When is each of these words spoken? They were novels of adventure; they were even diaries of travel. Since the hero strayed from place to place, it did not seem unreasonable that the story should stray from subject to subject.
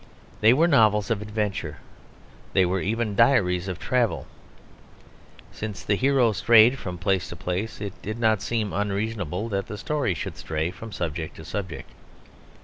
They 0.39 0.51
were 0.51 0.67
novels 0.67 1.11
of 1.11 1.21
adventure; 1.21 1.77
they 2.53 2.65
were 2.65 2.81
even 2.81 3.15
diaries 3.15 3.67
of 3.67 3.77
travel. 3.77 4.25
Since 5.51 5.83
the 5.83 5.93
hero 5.93 6.31
strayed 6.31 6.79
from 6.79 6.97
place 6.97 7.29
to 7.29 7.35
place, 7.35 7.79
it 7.79 7.93
did 8.01 8.17
not 8.19 8.41
seem 8.41 8.73
unreasonable 8.73 9.47
that 9.49 9.67
the 9.67 9.77
story 9.77 10.15
should 10.15 10.37
stray 10.37 10.71
from 10.71 10.91
subject 10.91 11.35
to 11.35 11.45
subject. 11.45 11.91